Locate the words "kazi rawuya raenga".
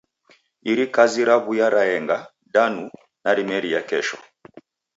0.95-2.17